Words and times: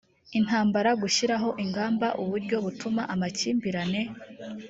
intambara 0.39 0.89
gushyiraho 1.01 1.49
ingamba 1.63 2.07
uburyo 2.21 2.57
butuma 2.65 3.01
amakimbirane 3.13 4.01